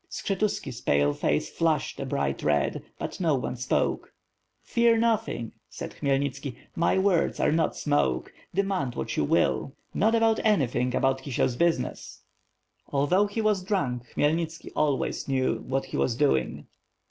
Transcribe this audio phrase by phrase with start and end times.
[0.09, 4.11] Skshetuski's pale face flushed a bright red, but no one spoke.
[4.63, 10.39] "Fear nothing," said Khmyelnitski, "my words are not smoke; demand what you will, not about
[10.43, 12.23] anything about KisieFs business."
[12.87, 16.65] Although he was drunk, Khmyelnitski always knew what he was doing.